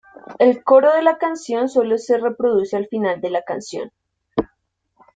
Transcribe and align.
El 0.39 0.63
coro 0.63 0.93
de 0.95 1.03
la 1.03 1.19
canción 1.19 1.69
solo 1.69 1.99
se 1.99 2.17
reproduce 2.17 2.75
al 2.75 2.87
final 2.87 3.21
de 3.21 3.29
la 3.29 3.43
canción. 3.43 3.91